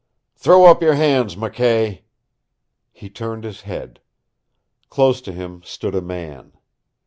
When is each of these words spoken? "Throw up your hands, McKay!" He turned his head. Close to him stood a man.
"Throw 0.35 0.65
up 0.65 0.81
your 0.81 0.95
hands, 0.95 1.35
McKay!" 1.35 2.01
He 2.91 3.07
turned 3.07 3.43
his 3.43 3.61
head. 3.61 3.99
Close 4.89 5.21
to 5.21 5.31
him 5.31 5.61
stood 5.63 5.93
a 5.93 6.01
man. 6.01 6.53